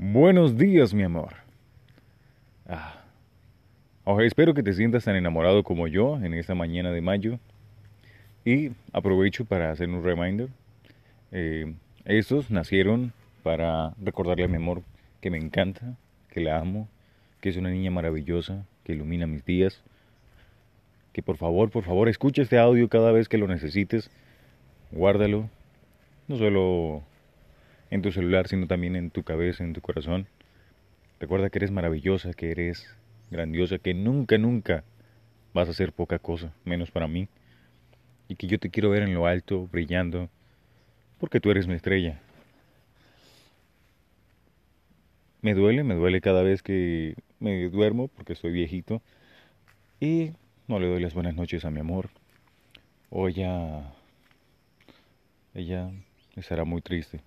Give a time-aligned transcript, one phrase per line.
[0.00, 1.34] Buenos días, mi amor.
[2.68, 3.02] Ah.
[4.20, 7.40] Espero que te sientas tan enamorado como yo en esta mañana de mayo.
[8.44, 10.50] Y aprovecho para hacer un reminder.
[11.32, 11.74] Eh,
[12.04, 14.82] estos nacieron para recordarle a mi amor
[15.20, 15.96] que me encanta,
[16.30, 16.88] que la amo,
[17.40, 19.82] que es una niña maravillosa, que ilumina mis días.
[21.12, 24.12] Que por favor, por favor, escuche este audio cada vez que lo necesites.
[24.92, 25.50] Guárdalo.
[26.28, 27.02] No solo
[27.90, 30.26] en tu celular, sino también en tu cabeza, en tu corazón.
[31.20, 32.88] Recuerda que eres maravillosa, que eres
[33.30, 34.84] grandiosa, que nunca, nunca
[35.52, 37.28] vas a ser poca cosa, menos para mí.
[38.28, 40.28] Y que yo te quiero ver en lo alto, brillando,
[41.18, 42.20] porque tú eres mi estrella.
[45.40, 49.02] Me duele, me duele cada vez que me duermo, porque estoy viejito.
[50.00, 50.32] Y
[50.66, 52.10] no le doy las buenas noches a mi amor.
[53.10, 53.94] O ella...
[55.54, 55.90] Ella
[56.36, 57.20] estará muy triste.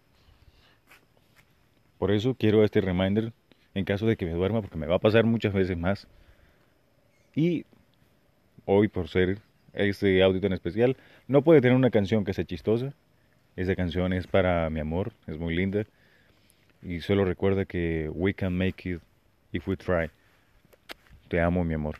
[2.01, 3.31] Por eso quiero este reminder
[3.75, 6.07] en caso de que me duerma, porque me va a pasar muchas veces más.
[7.35, 7.67] Y
[8.65, 9.37] hoy, por ser
[9.73, 12.95] este audio tan especial, no puede tener una canción que sea chistosa.
[13.55, 15.83] Esa canción es para mi amor, es muy linda.
[16.81, 18.99] Y solo recuerda que we can make it
[19.51, 20.09] if we try.
[21.27, 21.99] Te amo, mi amor.